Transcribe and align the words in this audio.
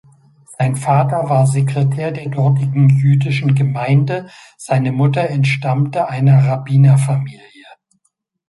Sein 0.57 0.75
Vater 0.77 1.29
war 1.29 1.45
Sekretär 1.45 2.11
der 2.11 2.27
dortigen 2.29 2.89
jüdischen 2.89 3.53
Gemeinde, 3.53 4.31
seine 4.57 4.91
Mutter 4.91 5.29
entstammte 5.29 6.09
einer 6.09 6.43
Rabbinerfamilie. 6.47 7.65